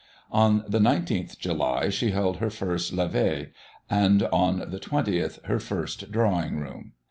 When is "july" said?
1.37-1.89